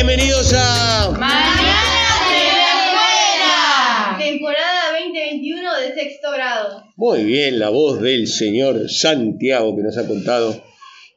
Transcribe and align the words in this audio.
Bienvenidos 0.00 0.54
a 0.56 1.10
Mañana 1.18 2.14
de 2.30 2.44
la 2.54 2.84
Escuela. 2.86 4.16
Temporada 4.16 4.92
2021 4.92 5.76
de 5.80 5.94
sexto 5.94 6.30
grado. 6.30 6.84
Muy 6.94 7.24
bien, 7.24 7.58
la 7.58 7.70
voz 7.70 8.00
del 8.00 8.28
señor 8.28 8.88
Santiago 8.88 9.74
que 9.74 9.82
nos 9.82 9.98
ha 9.98 10.06
contado 10.06 10.62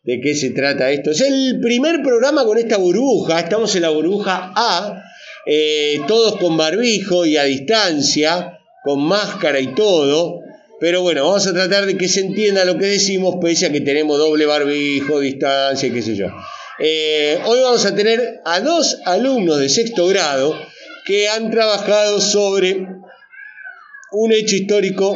de 0.04 0.20
qué 0.20 0.34
se 0.34 0.50
trata 0.50 0.90
esto. 0.90 1.12
Es 1.12 1.22
el 1.22 1.60
primer 1.62 2.02
programa 2.02 2.44
con 2.44 2.58
esta 2.58 2.78
burbuja. 2.78 3.42
Estamos 3.42 3.76
en 3.76 3.84
la 3.84 3.90
burbuja 3.90 4.52
A, 4.56 5.04
eh, 5.46 6.02
todos 6.08 6.38
con 6.38 6.58
barbijo 6.58 7.28
y 7.28 7.38
a 7.38 7.44
distancia, 7.44 8.58
con 8.84 9.04
máscara 9.04 9.60
y 9.60 9.76
todo. 9.76 10.40
Pero 10.80 11.04
bueno, 11.04 11.24
vamos 11.28 11.46
a 11.46 11.54
tratar 11.54 11.86
de 11.86 11.98
que 11.98 12.08
se 12.08 12.22
entienda 12.22 12.66
lo 12.66 12.80
que 12.80 12.88
decimos, 12.88 13.36
pese 13.40 13.68
a 13.68 13.72
que 13.72 13.82
tenemos 13.82 14.18
doble 14.18 14.48
barbijo, 14.48 15.20
distancia 15.20 15.88
y 15.88 15.92
qué 15.92 16.02
sé 16.02 16.16
yo. 16.16 16.30
Eh, 16.84 17.40
hoy 17.46 17.60
vamos 17.60 17.86
a 17.86 17.94
tener 17.94 18.42
a 18.44 18.60
dos 18.60 18.98
alumnos 19.06 19.60
de 19.60 19.70
sexto 19.70 20.08
grado 20.08 20.60
que 21.06 21.30
han 21.30 21.52
trabajado 21.52 22.20
sobre 22.20 22.88
un 24.12 24.32
hecho 24.32 24.56
histórico 24.56 25.16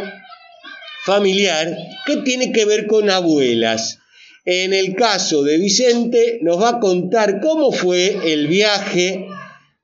familiar 1.08 1.76
que 2.06 2.18
tiene 2.18 2.52
que 2.52 2.66
ver 2.66 2.86
con 2.86 3.10
abuelas. 3.10 3.98
En 4.46 4.76
el 4.76 4.94
caso 4.94 5.42
de 5.42 5.58
Vicente 5.58 6.38
nos 6.44 6.62
va 6.62 6.70
a 6.70 6.80
contar 6.80 7.40
cómo 7.42 7.72
fue 7.72 8.32
el 8.32 8.48
viaje 8.48 9.26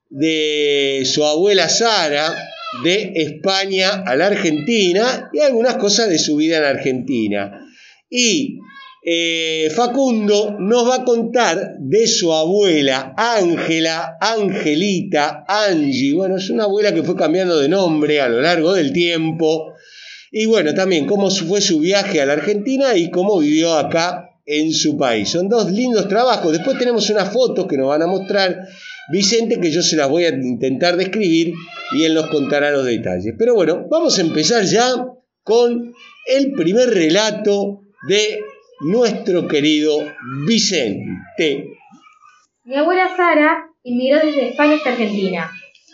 de 0.08 1.02
su 1.04 1.24
abuela 1.24 1.68
Sara 1.68 2.32
de 2.84 3.12
España 3.16 4.04
a 4.06 4.14
la 4.14 4.26
Argentina 4.28 5.30
y 5.32 5.40
algunas 5.40 5.74
cosas 5.78 6.08
de 6.08 6.20
su 6.20 6.36
vida 6.36 6.58
en 6.58 6.64
Argentina. 6.64 7.66
Y 8.08 8.60
eh, 9.04 9.68
Facundo 9.74 10.56
nos 10.60 10.88
va 10.88 10.96
a 10.96 11.04
contar 11.04 11.76
de 11.80 12.06
su 12.06 12.32
abuela 12.32 13.14
Ángela, 13.16 14.16
Angelita, 14.20 15.44
Angie. 15.48 16.14
Bueno, 16.14 16.36
es 16.36 16.48
una 16.50 16.64
abuela 16.64 16.94
que 16.94 17.02
fue 17.02 17.16
cambiando 17.16 17.58
de 17.58 17.68
nombre 17.68 18.20
a 18.20 18.28
lo 18.28 18.40
largo 18.40 18.72
del 18.74 18.92
tiempo. 18.92 19.72
Y 20.30 20.46
bueno, 20.46 20.72
también 20.72 21.06
cómo 21.06 21.30
fue 21.30 21.60
su 21.60 21.80
viaje 21.80 22.20
a 22.20 22.26
la 22.26 22.34
Argentina 22.34 22.96
y 22.96 23.10
cómo 23.10 23.40
vivió 23.40 23.74
acá 23.74 24.30
en 24.46 24.72
su 24.72 24.96
país. 24.96 25.30
Son 25.30 25.48
dos 25.48 25.72
lindos 25.72 26.06
trabajos. 26.06 26.52
Después 26.52 26.78
tenemos 26.78 27.10
unas 27.10 27.32
fotos 27.32 27.66
que 27.66 27.76
nos 27.76 27.88
van 27.88 28.02
a 28.02 28.06
mostrar 28.06 28.68
Vicente, 29.10 29.60
que 29.60 29.72
yo 29.72 29.82
se 29.82 29.96
las 29.96 30.08
voy 30.08 30.24
a 30.24 30.28
intentar 30.28 30.96
describir 30.96 31.54
y 31.96 32.04
él 32.04 32.14
nos 32.14 32.28
contará 32.28 32.70
los 32.70 32.84
detalles. 32.84 33.34
Pero 33.36 33.54
bueno, 33.54 33.86
vamos 33.90 34.16
a 34.18 34.22
empezar 34.22 34.64
ya 34.64 35.06
con 35.42 35.92
el 36.26 36.52
primer 36.52 36.88
relato 36.88 37.80
de 38.08 38.40
nuestro 38.82 39.46
querido 39.46 40.12
Vicente. 40.44 41.68
Mi 42.64 42.76
abuela 42.76 43.16
Sara 43.16 43.68
inmigró 43.84 44.18
desde 44.18 44.48
España 44.48 44.74
hasta 44.74 44.90
Argentina. 44.90 45.50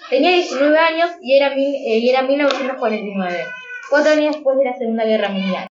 Tenía 0.08 0.30
19 0.30 0.78
años 0.78 1.10
y 1.20 1.36
era, 1.36 1.52
eh, 1.52 1.98
y 1.98 2.08
era 2.08 2.22
1949, 2.22 3.44
cuatro 3.90 4.12
años 4.12 4.36
después 4.36 4.56
de 4.56 4.64
la 4.64 4.74
Segunda 4.74 5.04
Guerra 5.04 5.28
Mundial. 5.28 5.66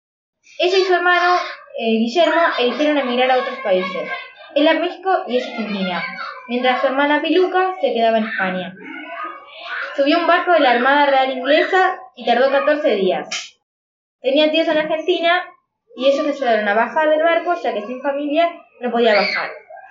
Ella 0.60 0.78
y 0.78 0.84
su 0.84 0.94
hermano 0.94 1.36
eh, 1.80 1.92
Guillermo 2.00 2.42
eligieron 2.60 2.98
emigrar 2.98 3.32
a 3.32 3.40
otros 3.40 3.60
países. 3.64 4.10
Él 4.54 4.68
a 4.68 4.74
México 4.74 5.10
y 5.28 5.38
ella 5.38 5.46
a 5.46 5.50
Argentina, 5.52 6.04
mientras 6.50 6.82
su 6.82 6.88
hermana 6.88 7.22
Piluca 7.22 7.76
se 7.80 7.94
quedaba 7.94 8.18
en 8.18 8.26
España. 8.26 8.76
Subió 9.96 10.20
un 10.20 10.28
barco 10.28 10.52
de 10.52 10.60
la 10.60 10.72
Armada 10.72 11.06
Real 11.06 11.32
Inglesa 11.32 11.98
y 12.18 12.26
tardó 12.26 12.52
14 12.52 12.96
días. 12.96 13.58
Tenía 14.20 14.52
tíos 14.52 14.68
en 14.68 14.80
Argentina 14.80 15.46
y 15.96 16.08
ellos 16.08 16.28
ayudaron 16.28 16.68
a 16.68 16.74
bajar 16.74 17.10
del 17.10 17.24
barco 17.24 17.54
ya 17.62 17.74
que 17.74 17.82
sin 17.82 18.02
familia 18.02 18.50
no 18.82 18.92
podía 18.92 19.16
bajar. 19.16 19.50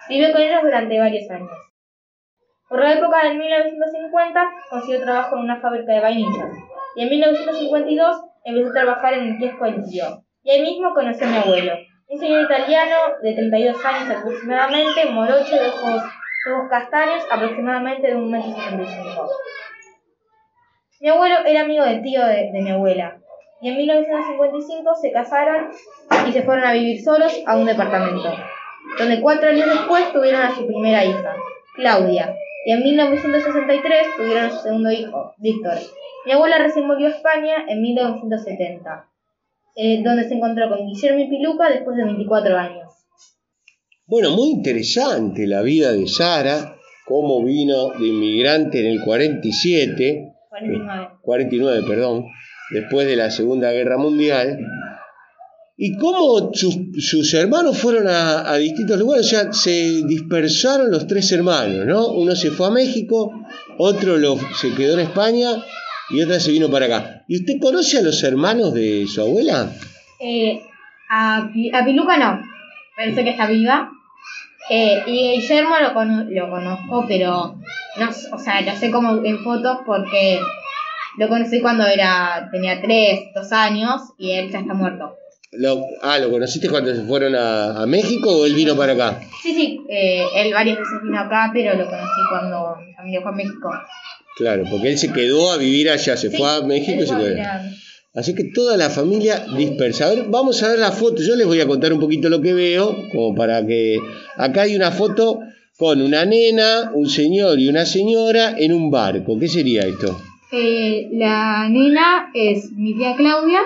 Vivió 0.09 0.33
con 0.33 0.43
ellos 0.43 0.63
durante 0.63 0.99
varios 0.99 1.31
años. 1.31 1.51
Por 2.69 2.81
la 2.81 2.95
época 2.95 3.25
del 3.25 3.39
1950 3.39 4.51
consiguió 4.71 5.01
trabajo 5.03 5.37
en 5.37 5.43
una 5.43 5.61
fábrica 5.61 5.93
de 5.93 6.01
vainillas 6.01 6.51
y 6.97 7.03
en 7.03 7.11
1952 7.11 8.25
empezó 8.45 8.71
a 8.71 8.73
trabajar 8.73 9.15
en 9.15 9.29
el 9.29 9.39
kiosco 9.39 9.65
del 9.65 9.85
tío. 9.85 10.05
Y 10.43 10.51
ahí 10.51 10.63
mismo 10.63 10.93
conoció 10.93 11.27
a 11.27 11.31
mi 11.31 11.37
abuelo, 11.39 11.73
un 12.09 12.19
señor 12.19 12.43
italiano 12.43 12.97
de 13.23 13.33
32 13.35 13.85
años 13.85 14.17
aproximadamente, 14.17 15.07
morocho, 15.07 15.57
de 15.57 15.69
ojos, 15.69 16.03
de 16.45 16.53
ojos 16.53 16.69
castaños, 16.69 17.25
aproximadamente 17.31 18.09
de 18.09 18.17
1,75 18.17 18.73
m. 18.73 18.87
Mi 21.01 21.09
abuelo 21.09 21.37
era 21.47 21.63
amigo 21.63 21.85
del 21.85 22.03
tío 22.03 22.27
de, 22.27 22.51
de 22.53 22.61
mi 22.63 22.71
abuela, 22.71 23.19
y 23.65 23.69
en 23.69 23.79
1955 23.79 24.95
se 25.01 25.11
casaron 25.11 25.71
y 26.29 26.33
se 26.33 26.43
fueron 26.43 26.65
a 26.67 26.75
vivir 26.75 27.03
solos 27.03 27.33
a 27.47 27.57
un 27.57 27.65
departamento, 27.65 28.31
donde 28.99 29.23
cuatro 29.23 29.49
años 29.49 29.67
después 29.67 30.13
tuvieron 30.13 30.43
a 30.43 30.55
su 30.55 30.67
primera 30.67 31.03
hija, 31.03 31.35
Claudia, 31.75 32.37
y 32.67 32.73
en 32.73 32.83
1963 32.83 34.07
tuvieron 34.19 34.45
a 34.45 34.51
su 34.51 34.59
segundo 34.59 34.93
hijo, 34.93 35.33
Víctor. 35.39 35.79
Mi 36.27 36.33
abuela 36.33 36.59
recién 36.59 36.87
volvió 36.87 37.07
a 37.07 37.13
España 37.13 37.65
en 37.67 37.81
1970, 37.81 39.09
eh, 39.77 40.03
donde 40.05 40.29
se 40.29 40.35
encontró 40.35 40.69
con 40.69 40.87
Guillermo 40.87 41.21
y 41.21 41.31
Piluca 41.31 41.71
después 41.71 41.97
de 41.97 42.05
24 42.05 42.59
años. 42.59 42.93
Bueno, 44.05 44.33
muy 44.33 44.51
interesante 44.51 45.47
la 45.47 45.63
vida 45.63 45.91
de 45.91 46.07
Sara, 46.07 46.77
cómo 47.07 47.43
vino 47.43 47.93
de 47.99 48.09
inmigrante 48.09 48.81
en 48.81 48.93
el 48.93 49.01
47, 49.03 50.35
49. 50.51 51.09
49, 51.23 51.83
perdón, 51.89 52.27
después 52.75 53.07
de 53.07 53.17
la 53.17 53.31
Segunda 53.31 53.71
Guerra 53.73 53.97
Mundial, 53.97 54.59
y 55.77 55.97
cómo 55.99 56.53
sus, 56.55 56.77
sus 56.99 57.35
hermanos 57.35 57.79
fueron 57.79 58.07
a, 58.09 58.55
distintos 58.57 58.99
lugares, 58.99 59.27
o 59.27 59.29
sea, 59.29 59.53
se 59.53 60.03
dispersaron 60.07 60.91
los 60.91 61.07
tres 61.07 61.33
hermanos, 61.33 61.85
¿no? 61.87 62.09
Uno 62.09 62.37
se 62.37 62.51
fue 62.51 62.69
a 62.69 62.71
México, 62.71 63.33
otro 63.79 64.17
lo, 64.17 64.37
se 64.55 64.73
quedó 64.75 64.95
en 64.95 65.01
España 65.01 65.49
y 66.11 66.23
otra 66.23 66.39
se 66.39 66.53
vino 66.53 66.71
para 66.71 66.87
acá. 66.87 67.25
¿Y 67.27 67.41
usted 67.41 67.55
conoce 67.61 67.99
a 67.99 68.03
los 68.03 68.23
hermanos 68.23 68.73
de 68.73 69.07
su 69.09 69.21
abuela? 69.21 69.73
Eh, 70.21 70.61
a, 71.11 71.39
a, 71.39 71.85
Piluca 71.85 72.19
no, 72.19 72.41
sé 73.15 73.25
que 73.25 73.31
está 73.31 73.47
viva. 73.47 73.91
Eh, 74.71 75.03
y 75.07 75.41
Guillermo 75.41 75.75
lo, 75.81 75.93
cono 75.93 76.25
lo 76.31 76.51
conozco, 76.51 77.05
pero 77.09 77.57
no, 77.99 78.11
o 78.33 78.39
sea, 78.39 78.61
lo 78.63 78.77
sé 78.77 78.91
como 78.91 79.25
en 79.25 79.43
fotos 79.43 79.79
porque 79.85 80.39
lo 81.19 81.29
conocí 81.29 81.61
cuando 81.61 81.87
era 81.87 82.49
tenía 82.51 82.81
3, 82.81 83.33
2 83.35 83.53
años 83.53 84.01
y 84.19 84.33
él 84.33 84.51
ya 84.51 84.61
está 84.61 84.75
muerto. 84.75 85.17
Lo, 85.53 85.85
ah, 86.03 86.19
¿lo 86.19 86.31
conociste 86.31 86.69
cuando 86.69 86.95
se 86.95 87.03
fueron 87.03 87.37
a, 87.37 87.83
a 87.83 87.87
México 87.87 88.29
o 88.29 88.47
él 88.47 88.55
vino 88.55 88.77
para 88.77 88.95
acá? 88.95 89.21
Sí, 89.41 89.55
sí, 89.55 89.81
eh, 89.89 90.25
él 90.37 90.53
varias 90.53 90.79
veces 90.79 90.95
vino 91.03 91.19
acá, 91.21 91.51
pero 91.53 91.77
lo 91.77 91.85
conocí 91.85 92.21
cuando 92.29 92.77
mi 92.85 92.93
familia 92.95 93.21
fue 93.23 93.31
a 93.31 93.35
México. 93.35 93.71
Claro, 94.37 94.65
porque 94.69 94.91
él 94.91 94.99
se 94.99 95.13
quedó 95.13 95.53
a 95.53 95.57
vivir 95.57 95.91
allá, 95.91 96.17
se 96.17 96.31
Sí, 96.31 96.37
fue 96.37 96.51
a 96.51 96.61
México 96.63 97.05
y 97.05 97.07
se 97.07 97.17
quedó. 97.17 97.37
Así 98.15 98.35
que 98.35 98.45
toda 98.45 98.77
la 98.77 98.91
familia 98.91 99.45
dispersa. 99.57 100.07
A 100.07 100.11
ver, 100.11 100.25
vamos 100.29 100.63
a 100.63 100.69
ver 100.69 100.79
la 100.79 100.93
foto. 100.93 101.23
Yo 101.23 101.35
les 101.35 101.47
voy 101.47 101.61
a 101.61 101.67
contar 101.67 101.93
un 101.93 102.01
poquito 102.01 102.29
lo 102.29 102.41
que 102.41 102.53
veo, 102.53 102.97
como 103.11 103.35
para 103.35 103.65
que... 103.67 103.99
Acá 104.37 104.63
hay 104.63 104.77
una 104.77 104.93
foto 104.93 105.41
con 105.77 106.01
una 106.01 106.25
nena, 106.25 106.93
un 106.95 107.09
señor 107.09 107.59
y 107.59 107.69
una 107.69 107.85
señora 107.87 108.55
en 108.57 108.73
un 108.73 108.91
barco. 108.91 109.37
¿Qué 109.39 109.49
sería 109.49 109.83
esto? 109.83 110.17
Eh, 110.53 111.09
la 111.13 111.69
nena 111.69 112.31
es 112.35 112.73
mi 112.73 112.95
tía 112.97 113.17
Claudia, 113.17 113.61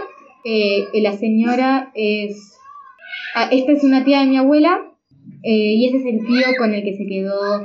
eh, 0.44 0.84
y 0.92 1.00
la 1.00 1.12
señora 1.16 1.90
es... 1.94 2.54
ah, 3.34 3.48
esta 3.50 3.72
es 3.72 3.84
una 3.84 4.04
tía 4.04 4.20
de 4.20 4.26
mi 4.26 4.36
abuela 4.38 4.80
eh, 5.42 5.74
y 5.74 5.86
este 5.86 5.98
es 5.98 6.06
el 6.06 6.26
tío 6.26 6.46
con 6.58 6.72
el 6.74 6.82
que 6.82 6.96
se 6.96 7.06
quedó 7.06 7.62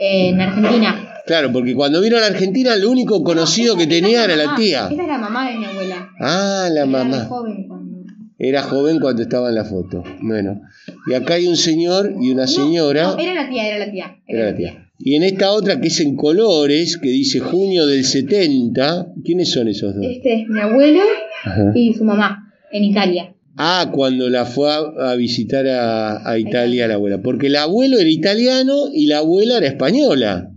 en 0.00 0.40
Argentina. 0.40 1.10
Claro, 1.26 1.52
porque 1.52 1.74
cuando 1.74 2.00
vino 2.00 2.16
a 2.16 2.20
la 2.20 2.26
Argentina 2.26 2.76
lo 2.76 2.90
único 2.90 3.22
conocido 3.24 3.76
que 3.76 3.86
tenía 3.86 4.24
era 4.24 4.36
la 4.36 4.54
tía. 4.54 4.88
Esta 4.90 5.02
es 5.02 5.08
la 5.08 5.18
mamá 5.18 5.50
de 5.50 5.56
mi 5.58 5.64
abuela. 5.64 6.10
Ah, 6.20 6.68
la 6.70 6.82
Era 6.82 6.86
mamá. 6.86 7.24
joven 7.24 7.66
cuando... 7.66 7.94
Era 8.38 8.62
joven 8.62 8.98
cuando 9.00 9.22
estaba 9.22 9.48
en 9.48 9.54
la 9.54 9.64
foto. 9.64 10.02
Bueno, 10.20 10.60
y 11.06 11.14
acá 11.14 11.34
hay 11.34 11.46
un 11.46 11.56
señor 11.56 12.12
y 12.20 12.30
una 12.30 12.46
señora. 12.46 13.04
No, 13.04 13.18
era 13.18 13.34
la 13.34 13.48
tía, 13.48 13.68
era 13.68 13.78
la 13.78 13.90
tía. 13.90 14.16
Era 14.26 14.44
la 14.50 14.56
tía. 14.56 14.90
Y 15.06 15.16
en 15.16 15.22
esta 15.22 15.52
otra 15.52 15.80
que 15.82 15.88
es 15.88 16.00
en 16.00 16.16
colores, 16.16 16.96
que 16.96 17.10
dice 17.10 17.38
junio 17.38 17.86
del 17.86 18.04
70, 18.04 19.12
¿quiénes 19.22 19.50
son 19.52 19.68
esos 19.68 19.94
dos? 19.94 20.02
Este 20.04 20.32
es 20.42 20.48
mi 20.48 20.58
abuelo 20.60 21.00
Ajá. 21.44 21.72
y 21.74 21.92
su 21.92 22.04
mamá 22.04 22.50
en 22.72 22.84
Italia. 22.84 23.34
Ah, 23.58 23.90
cuando 23.92 24.30
la 24.30 24.46
fue 24.46 24.70
a, 24.72 25.10
a 25.10 25.14
visitar 25.16 25.66
a, 25.66 26.26
a 26.28 26.38
Italia 26.38 26.88
la 26.88 26.94
abuela. 26.94 27.20
Porque 27.22 27.48
el 27.48 27.56
abuelo 27.56 27.98
era 27.98 28.08
italiano 28.08 28.86
y 28.92 29.06
la 29.06 29.18
abuela 29.18 29.58
era 29.58 29.66
española. 29.66 30.50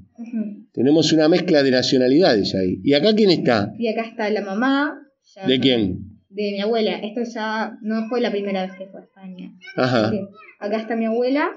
Tenemos 0.72 1.12
una 1.12 1.28
mezcla 1.28 1.62
de 1.62 1.72
nacionalidades 1.72 2.56
ahí. 2.56 2.80
¿Y 2.84 2.94
acá 2.94 3.14
quién 3.16 3.32
está? 3.32 3.74
Y 3.78 3.88
acá 3.90 4.04
está 4.10 4.30
la 4.30 4.42
mamá. 4.42 4.96
ya- 5.36 5.46
¿De 5.46 5.60
quién? 5.60 6.00
De 6.30 6.52
mi 6.54 6.62
abuela. 6.62 6.92
Esto 7.00 7.22
ya 7.36 7.74
no 7.82 8.08
fue 8.08 8.22
la 8.22 8.32
primera 8.32 8.62
vez 8.66 8.72
que 8.78 8.86
fue 8.88 9.02
a 9.02 9.04
España. 9.04 9.52
Ajá. 9.76 10.12
Acá 10.60 10.78
está 10.80 10.96
mi 10.96 11.06
abuela, 11.06 11.50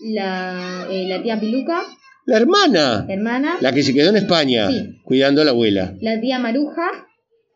la, 0.00 0.86
eh, 0.90 1.06
la 1.08 1.22
tía 1.22 1.38
Piluca, 1.40 1.80
La 2.26 2.36
hermana. 2.38 3.04
la 3.06 3.14
hermana, 3.14 3.56
La 3.60 3.72
que 3.72 3.82
se 3.82 3.94
quedó 3.94 4.10
en 4.10 4.16
España, 4.16 4.70
Sí. 4.70 4.98
cuidando 5.04 5.42
a 5.42 5.44
la 5.44 5.52
abuela. 5.52 5.94
la 6.00 6.20
tía 6.20 6.38
Maruja 6.38 6.88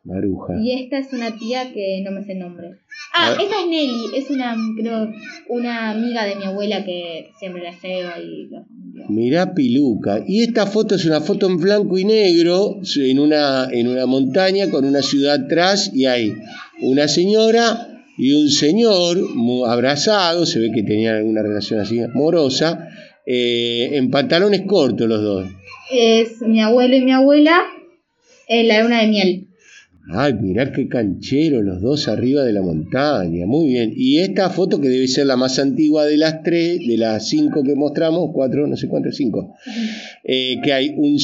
Maruja. 0.04 0.54
y 0.62 0.72
esta 0.82 0.98
es 0.98 1.12
una 1.12 1.36
tía 1.36 1.72
que 1.74 2.02
no 2.04 2.10
me 2.12 2.24
sé 2.24 2.32
el 2.32 2.38
nombre. 2.38 2.68
Ah, 3.14 3.34
Ah. 3.36 3.42
esta 3.42 3.60
es 3.60 3.66
Nelly, 3.68 4.04
es 4.16 4.30
una, 4.30 4.56
creo, 4.80 5.10
una 5.48 5.90
amiga 5.90 6.24
de 6.24 6.36
mi 6.36 6.44
abuela 6.44 6.84
que 6.84 7.30
siempre 7.38 7.62
la 7.62 7.72
lleva 7.72 8.18
y 8.20 8.48
lo- 8.48 8.64
Mirá 9.08 9.54
Piluca. 9.54 10.22
Y 10.26 10.42
esta 10.42 10.66
foto 10.66 10.94
es 10.94 11.04
una 11.04 11.20
foto 11.20 11.46
en 11.48 11.56
blanco 11.58 11.98
y 11.98 12.04
negro 12.04 12.80
en 12.96 13.18
una, 13.18 13.68
en 13.70 13.88
una 13.88 14.06
montaña 14.06 14.70
con 14.70 14.84
una 14.84 15.02
ciudad 15.02 15.44
atrás 15.46 15.90
y 15.92 16.06
hay 16.06 16.34
una 16.80 17.08
señora 17.08 17.88
y 18.16 18.32
un 18.34 18.48
señor 18.50 19.18
muy 19.34 19.68
abrazado, 19.68 20.44
se 20.46 20.58
ve 20.60 20.70
que 20.74 20.82
tenían 20.82 21.16
alguna 21.16 21.42
relación 21.42 21.80
así 21.80 22.00
amorosa, 22.00 22.89
eh, 23.26 23.90
en 23.92 24.10
pantalones 24.10 24.62
cortos 24.62 25.08
los 25.08 25.22
dos. 25.22 25.48
Es 25.92 26.40
mi 26.42 26.60
abuelo 26.60 26.96
y 26.96 27.02
mi 27.02 27.12
abuela 27.12 27.62
en 28.48 28.68
la 28.68 28.82
luna 28.82 29.00
de 29.00 29.08
miel. 29.08 29.46
Ay, 30.12 30.34
mirá 30.34 30.72
qué 30.72 30.88
canchero 30.88 31.62
los 31.62 31.80
dos 31.80 32.08
arriba 32.08 32.42
de 32.42 32.52
la 32.52 32.62
montaña. 32.62 33.46
Muy 33.46 33.68
bien. 33.68 33.92
Y 33.94 34.18
esta 34.18 34.50
foto 34.50 34.80
que 34.80 34.88
debe 34.88 35.06
ser 35.06 35.26
la 35.26 35.36
más 35.36 35.60
antigua 35.60 36.04
de 36.04 36.16
las 36.16 36.42
tres, 36.42 36.80
de 36.84 36.96
las 36.96 37.28
cinco 37.28 37.62
que 37.62 37.76
mostramos, 37.76 38.30
cuatro, 38.32 38.66
no 38.66 38.76
sé 38.76 38.88
cuántas, 38.88 39.14
cinco. 39.14 39.54
Eh, 40.24 40.56
que 40.64 40.72
hay 40.72 40.94
un, 40.96 41.16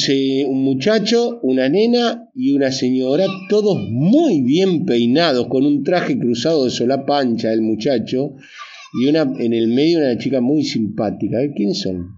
un 0.47 0.63
muchacho, 0.63 1.39
una 1.41 1.67
nena 1.67 2.29
y 2.33 2.53
una 2.53 2.71
señora, 2.71 3.25
todos 3.49 3.77
muy 3.89 4.41
bien 4.41 4.85
peinados, 4.85 5.47
con 5.47 5.65
un 5.65 5.83
traje 5.83 6.17
cruzado 6.17 6.63
de 6.63 6.71
sola 6.71 7.05
pancha 7.05 7.51
el 7.51 7.61
muchacho, 7.61 8.35
y 8.99 9.07
una 9.07 9.21
en 9.21 9.53
el 9.53 9.67
medio 9.67 9.99
una 9.99 10.17
chica 10.17 10.41
muy 10.41 10.63
simpática. 10.63 11.37
¿Quiénes 11.55 11.81
son? 11.81 12.17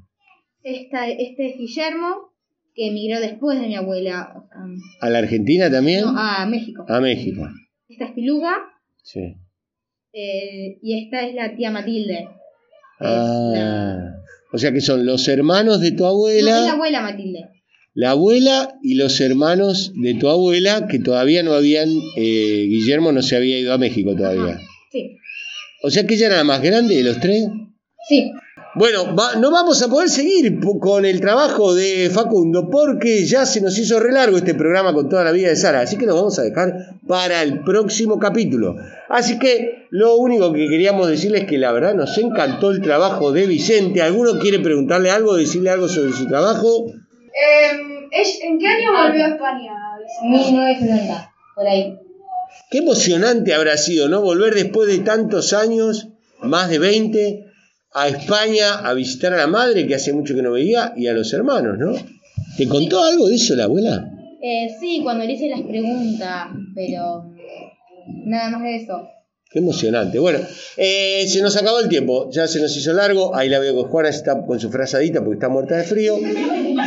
Esta, 0.63 1.07
este 1.07 1.47
es 1.47 1.57
Guillermo, 1.57 2.33
que 2.75 2.87
emigró 2.87 3.19
después 3.19 3.59
de 3.59 3.67
mi 3.67 3.75
abuela. 3.75 4.33
¿A 5.01 5.09
la 5.09 5.19
Argentina 5.19 5.69
también? 5.69 6.01
No, 6.01 6.17
a 6.17 6.45
México. 6.45 6.85
A 6.87 6.99
México. 6.99 7.47
Esta 7.87 8.05
es 8.05 8.11
Piluga. 8.11 8.53
Sí. 9.03 9.35
Eh, 10.13 10.79
y 10.81 11.03
esta 11.03 11.25
es 11.25 11.35
la 11.35 11.55
tía 11.55 11.71
Matilde. 11.71 12.27
Ah. 12.99 14.15
O 14.51 14.57
sea 14.57 14.71
que 14.71 14.81
son 14.81 15.05
los 15.05 15.27
hermanos 15.27 15.79
de 15.81 15.91
tu 15.91 16.05
abuela. 16.05 16.51
No, 16.51 16.57
es 16.57 16.65
la 16.65 16.71
abuela 16.73 17.01
Matilde. 17.01 17.49
La 17.93 18.11
abuela 18.11 18.77
y 18.81 18.95
los 18.95 19.19
hermanos 19.19 19.91
de 19.95 20.13
tu 20.13 20.29
abuela 20.29 20.87
que 20.87 20.99
todavía 20.99 21.43
no 21.43 21.53
habían. 21.53 21.89
Eh, 22.15 22.65
Guillermo 22.69 23.11
no 23.11 23.21
se 23.21 23.35
había 23.35 23.59
ido 23.59 23.73
a 23.73 23.77
México 23.77 24.15
todavía. 24.15 24.59
Sí. 24.91 25.17
O 25.81 25.89
sea 25.89 26.05
que 26.05 26.15
ella 26.15 26.27
era 26.27 26.37
la 26.37 26.43
más 26.43 26.61
grande 26.61 26.95
de 26.95 27.03
los 27.03 27.19
tres. 27.19 27.45
Sí. 28.07 28.31
Bueno, 28.75 29.15
no 29.39 29.51
vamos 29.51 29.81
a 29.81 29.89
poder 29.89 30.09
seguir 30.09 30.59
con 30.79 31.03
el 31.03 31.19
trabajo 31.19 31.73
de 31.73 32.09
Facundo 32.13 32.69
porque 32.69 33.25
ya 33.25 33.45
se 33.45 33.61
nos 33.61 33.77
hizo 33.79 33.99
re 33.99 34.11
largo 34.11 34.37
este 34.37 34.53
programa 34.53 34.93
con 34.93 35.09
toda 35.09 35.23
la 35.23 35.31
vida 35.31 35.49
de 35.49 35.55
Sara, 35.55 35.81
así 35.81 35.97
que 35.97 36.05
lo 36.05 36.15
vamos 36.15 36.37
a 36.37 36.43
dejar 36.43 36.73
para 37.07 37.41
el 37.41 37.61
próximo 37.61 38.19
capítulo. 38.19 38.75
Así 39.09 39.39
que 39.39 39.87
lo 39.89 40.17
único 40.17 40.53
que 40.53 40.67
queríamos 40.67 41.07
decirles 41.07 41.41
es 41.41 41.47
que 41.47 41.57
la 41.57 41.71
verdad 41.71 41.95
nos 41.95 42.15
encantó 42.19 42.69
el 42.69 42.81
trabajo 42.81 43.31
de 43.31 43.47
Vicente. 43.47 44.03
¿Alguno 44.03 44.39
quiere 44.39 44.59
preguntarle 44.59 45.09
algo, 45.09 45.35
decirle 45.35 45.71
algo 45.71 45.87
sobre 45.87 46.13
su 46.13 46.27
trabajo? 46.27 46.85
Em, 46.87 48.07
¿En 48.11 48.59
qué 48.59 48.67
año 48.67 48.91
volvió 48.91 49.25
a 49.25 49.29
España? 49.29 49.73
1990, 50.23 51.33
por 51.55 51.67
ahí. 51.67 51.98
Qué 52.69 52.79
emocionante 52.79 53.53
habrá 53.53 53.77
sido, 53.77 54.09
¿no? 54.09 54.21
Volver 54.21 54.53
después 54.53 54.87
de 54.87 54.99
tantos 54.99 55.53
años, 55.53 56.09
más 56.41 56.69
de 56.69 56.79
20 56.79 57.45
a 57.93 58.07
España 58.07 58.79
a 58.79 58.93
visitar 58.93 59.33
a 59.33 59.37
la 59.37 59.47
madre 59.47 59.87
que 59.87 59.95
hace 59.95 60.13
mucho 60.13 60.35
que 60.35 60.41
no 60.41 60.51
veía 60.51 60.93
y 60.95 61.07
a 61.07 61.13
los 61.13 61.33
hermanos, 61.33 61.77
¿no? 61.77 61.93
¿Te 62.57 62.67
contó 62.67 63.03
algo 63.03 63.27
de 63.27 63.35
eso 63.35 63.55
la 63.55 63.63
abuela? 63.65 64.11
Eh, 64.41 64.69
sí, 64.79 65.01
cuando 65.03 65.25
le 65.25 65.33
hice 65.33 65.49
las 65.49 65.61
preguntas, 65.61 66.47
pero 66.75 67.25
nada 68.25 68.49
más 68.51 68.63
de 68.63 68.75
eso. 68.77 69.07
Qué 69.51 69.59
emocionante. 69.59 70.19
Bueno, 70.19 70.39
eh, 70.77 71.25
se 71.27 71.41
nos 71.41 71.57
acabó 71.57 71.79
el 71.79 71.89
tiempo, 71.89 72.29
ya 72.31 72.47
se 72.47 72.61
nos 72.61 72.75
hizo 72.77 72.93
largo. 72.93 73.35
Ahí 73.35 73.49
la 73.49 73.57
veo 73.57 73.75
que 73.75 73.89
Juana 73.89 74.09
está 74.09 74.45
con 74.45 74.59
su 74.59 74.69
frazadita 74.69 75.21
porque 75.21 75.35
está 75.35 75.49
muerta 75.49 75.75
de 75.75 75.83
frío. 75.83 76.17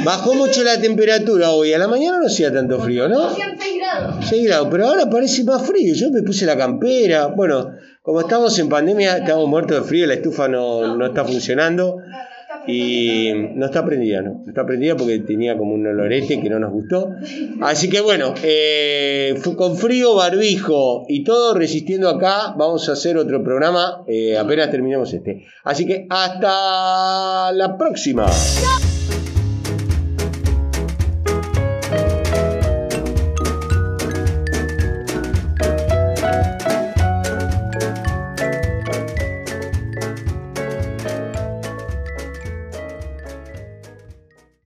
Bajó 0.04 0.34
mucho 0.34 0.62
la 0.62 0.80
temperatura 0.80 1.50
hoy. 1.50 1.72
A 1.72 1.78
la 1.78 1.88
mañana 1.88 2.18
no 2.20 2.26
hacía 2.26 2.52
tanto 2.52 2.80
frío, 2.80 3.08
¿no? 3.08 3.26
Hacían 3.28 3.56
6 3.58 3.74
grados. 3.78 4.24
6 4.28 4.46
grados, 4.46 4.68
pero 4.70 4.86
ahora 4.86 5.08
parece 5.08 5.44
más 5.44 5.66
frío. 5.66 5.94
Yo 5.94 6.10
me 6.10 6.22
puse 6.22 6.46
la 6.46 6.56
campera. 6.56 7.26
Bueno, 7.28 7.72
como 8.02 8.20
estamos 8.20 8.58
en 8.58 8.68
pandemia, 8.68 9.18
estamos 9.18 9.48
muertos 9.48 9.82
de 9.82 9.88
frío, 9.88 10.06
la 10.06 10.14
estufa 10.14 10.48
no, 10.48 10.96
no 10.96 11.06
está 11.06 11.24
funcionando. 11.24 11.98
Y 12.66 13.32
no 13.54 13.66
está 13.66 13.84
prendida, 13.84 14.22
¿no? 14.22 14.42
No 14.44 14.48
está 14.48 14.64
prendida 14.64 14.96
porque 14.96 15.18
tenía 15.20 15.56
como 15.56 15.74
un 15.74 15.86
olorete 15.86 16.40
que 16.40 16.48
no 16.48 16.58
nos 16.58 16.72
gustó. 16.72 17.10
Así 17.60 17.88
que 17.90 18.00
bueno, 18.00 18.34
eh, 18.42 19.34
con 19.56 19.76
frío, 19.76 20.14
barbijo 20.14 21.04
y 21.08 21.24
todo 21.24 21.54
resistiendo 21.54 22.08
acá, 22.08 22.54
vamos 22.56 22.88
a 22.88 22.92
hacer 22.92 23.16
otro 23.16 23.42
programa 23.42 24.04
eh, 24.06 24.38
apenas 24.38 24.70
terminemos 24.70 25.12
este. 25.12 25.44
Así 25.64 25.86
que 25.86 26.06
hasta 26.08 27.52
la 27.52 27.76
próxima. 27.76 28.26